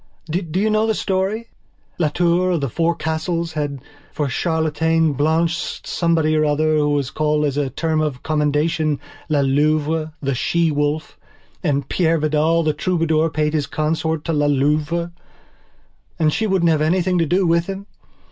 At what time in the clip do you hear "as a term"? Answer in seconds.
7.45-8.01